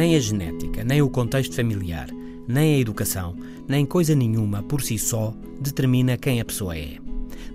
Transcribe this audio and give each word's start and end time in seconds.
a 0.00 0.18
genética, 0.20 0.84
nem 0.84 1.02
o 1.02 1.10
contexto 1.10 1.54
familiar, 1.54 2.08
nem 2.48 2.74
a 2.74 2.78
educação, 2.78 3.36
nem 3.68 3.84
coisa 3.84 4.14
nenhuma 4.14 4.62
por 4.62 4.82
si 4.82 4.98
só 4.98 5.34
determina 5.60 6.16
quem 6.16 6.40
a 6.40 6.44
pessoa 6.44 6.76
é. 6.76 6.96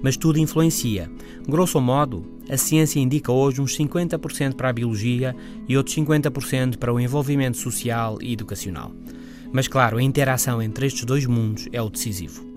Mas 0.02 0.16
tudo 0.16 0.40
influencia. 0.40 1.10
Grosso 1.48 1.82
modo, 1.82 2.26
a 2.50 2.58
ciência 2.58 3.00
indica 3.00 3.32
hoje 3.32 3.62
uns 3.62 3.78
50% 3.78 4.54
para 4.54 4.70
a 4.70 4.74
biologia 4.74 5.36
e 5.68 5.76
outros 5.76 5.96
50% 5.96 6.78
para 6.78 6.94
o 6.94 7.00
envolvimento 7.00 7.58
social 7.58 8.18
e 8.22 8.34
educacional. 8.34 8.92
Mas 9.52 9.68
claro, 9.68 9.98
a 9.98 10.04
interação 10.04 10.62
entre 10.62 10.86
estes 10.86 11.06
dois 11.06 11.26
mundos 11.26 11.68
é 11.72 11.82
o 11.82 11.90
decisivo. 11.90 12.55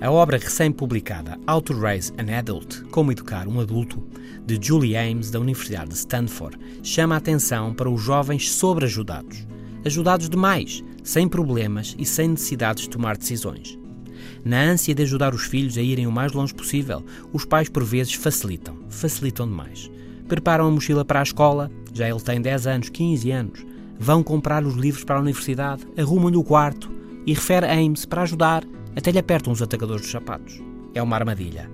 A 0.00 0.10
obra 0.10 0.36
recém-publicada 0.36 1.38
How 1.48 1.62
to 1.62 1.78
Raise 1.78 2.12
an 2.18 2.36
Adult, 2.36 2.82
Como 2.90 3.12
Educar 3.12 3.46
um 3.46 3.60
Adulto, 3.60 4.02
de 4.44 4.58
Julie 4.60 4.96
Ames, 4.96 5.30
da 5.30 5.38
Universidade 5.38 5.90
de 5.90 5.96
Stanford, 5.96 6.58
chama 6.82 7.14
a 7.14 7.18
atenção 7.18 7.72
para 7.72 7.88
os 7.88 8.02
jovens 8.02 8.50
sobreajudados. 8.50 9.46
Ajudados 9.84 10.28
demais, 10.28 10.82
sem 11.02 11.28
problemas 11.28 11.94
e 11.98 12.04
sem 12.04 12.28
necessidades 12.28 12.82
de 12.82 12.90
tomar 12.90 13.16
decisões. 13.16 13.78
Na 14.44 14.60
ânsia 14.60 14.94
de 14.94 15.02
ajudar 15.04 15.32
os 15.32 15.44
filhos 15.44 15.78
a 15.78 15.82
irem 15.82 16.06
o 16.06 16.12
mais 16.12 16.32
longe 16.32 16.52
possível, 16.52 17.02
os 17.32 17.44
pais 17.44 17.68
por 17.68 17.84
vezes 17.84 18.14
facilitam, 18.14 18.76
facilitam 18.88 19.46
demais. 19.46 19.90
Preparam 20.26 20.66
a 20.66 20.70
mochila 20.70 21.04
para 21.04 21.20
a 21.20 21.22
escola, 21.22 21.70
já 21.92 22.08
ele 22.08 22.20
tem 22.20 22.42
10 22.42 22.66
anos, 22.66 22.88
15 22.88 23.30
anos. 23.30 23.66
Vão 23.98 24.22
comprar 24.22 24.64
os 24.64 24.74
livros 24.74 25.04
para 25.04 25.16
a 25.16 25.20
universidade, 25.20 25.86
arrumam-lhe 25.96 26.36
o 26.36 26.44
quarto 26.44 26.90
e 27.24 27.32
refere 27.32 27.66
Ames 27.66 28.04
para 28.04 28.22
ajudar, 28.22 28.64
até 28.96 29.10
lhe 29.10 29.18
apertam 29.18 29.52
os 29.52 29.62
atacadores 29.62 30.02
dos 30.02 30.10
sapatos. 30.10 30.60
É 30.94 31.02
uma 31.02 31.16
armadilha. 31.16 31.70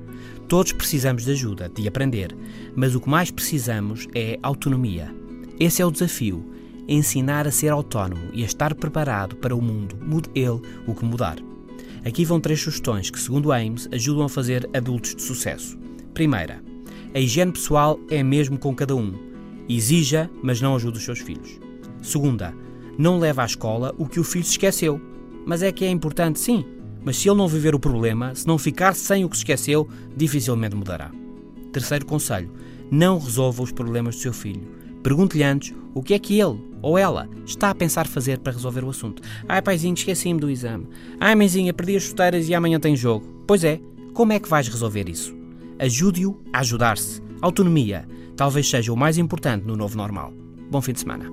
Todos 0.48 0.72
precisamos 0.72 1.24
de 1.24 1.32
ajuda, 1.32 1.68
de 1.68 1.86
aprender, 1.86 2.36
mas 2.74 2.94
o 2.94 3.00
que 3.00 3.08
mais 3.08 3.30
precisamos 3.30 4.08
é 4.14 4.38
autonomia. 4.42 5.14
Esse 5.58 5.82
é 5.82 5.86
o 5.86 5.90
desafio: 5.90 6.44
ensinar 6.88 7.46
a 7.46 7.52
ser 7.52 7.68
autónomo 7.68 8.30
e 8.32 8.42
a 8.42 8.46
estar 8.46 8.74
preparado 8.74 9.36
para 9.36 9.54
o 9.54 9.62
mundo, 9.62 9.96
mude 10.00 10.28
ele 10.34 10.60
o 10.86 10.94
que 10.94 11.04
mudar. 11.04 11.36
Aqui 12.04 12.24
vão 12.24 12.40
três 12.40 12.60
sugestões 12.60 13.10
que, 13.10 13.20
segundo 13.20 13.52
Ames, 13.52 13.88
ajudam 13.92 14.24
a 14.24 14.28
fazer 14.28 14.68
adultos 14.74 15.14
de 15.14 15.22
sucesso. 15.22 15.78
Primeira, 16.14 16.62
a 17.14 17.20
higiene 17.20 17.52
pessoal 17.52 18.00
é 18.08 18.22
mesmo 18.22 18.58
com 18.58 18.74
cada 18.74 18.96
um. 18.96 19.12
Exija, 19.68 20.30
mas 20.42 20.60
não 20.60 20.74
ajude 20.74 20.98
os 20.98 21.04
seus 21.04 21.20
filhos. 21.20 21.60
Segunda, 22.02 22.54
não 22.98 23.18
leva 23.18 23.42
à 23.42 23.46
escola 23.46 23.94
o 23.98 24.06
que 24.06 24.18
o 24.18 24.24
filho 24.24 24.44
se 24.44 24.52
esqueceu. 24.52 25.00
Mas 25.46 25.62
é 25.62 25.70
que 25.72 25.84
é 25.84 25.90
importante, 25.90 26.40
sim. 26.40 26.64
Mas 27.04 27.16
se 27.16 27.28
ele 27.28 27.38
não 27.38 27.48
viver 27.48 27.74
o 27.74 27.80
problema, 27.80 28.34
se 28.34 28.46
não 28.46 28.58
ficar 28.58 28.94
sem 28.94 29.24
o 29.24 29.28
que 29.28 29.36
se 29.36 29.42
esqueceu, 29.42 29.88
dificilmente 30.16 30.76
mudará. 30.76 31.10
Terceiro 31.72 32.06
conselho: 32.06 32.50
não 32.90 33.18
resolva 33.18 33.62
os 33.62 33.72
problemas 33.72 34.16
do 34.16 34.22
seu 34.22 34.32
filho. 34.32 34.66
Pergunte-lhe 35.02 35.42
antes 35.42 35.74
o 35.94 36.02
que 36.02 36.14
é 36.14 36.18
que 36.18 36.38
ele 36.38 36.60
ou 36.82 36.98
ela 36.98 37.28
está 37.44 37.70
a 37.70 37.74
pensar 37.74 38.06
fazer 38.06 38.38
para 38.38 38.52
resolver 38.52 38.84
o 38.84 38.90
assunto. 38.90 39.22
Ai, 39.48 39.62
paizinho, 39.62 39.94
esqueci-me 39.94 40.40
do 40.40 40.50
exame. 40.50 40.88
Ai, 41.18 41.34
mãezinha, 41.34 41.72
perdi 41.72 41.96
as 41.96 42.02
chuteiras 42.02 42.48
e 42.48 42.54
amanhã 42.54 42.78
tem 42.78 42.96
jogo. 42.96 43.26
Pois 43.46 43.64
é, 43.64 43.80
como 44.12 44.32
é 44.32 44.38
que 44.38 44.48
vais 44.48 44.68
resolver 44.68 45.08
isso? 45.08 45.34
Ajude-o 45.78 46.40
a 46.52 46.60
ajudar-se. 46.60 47.22
Autonomia 47.40 48.06
talvez 48.36 48.68
seja 48.68 48.92
o 48.92 48.96
mais 48.96 49.18
importante 49.18 49.66
no 49.66 49.76
novo 49.76 49.96
normal. 49.96 50.32
Bom 50.70 50.80
fim 50.80 50.92
de 50.92 51.00
semana. 51.00 51.26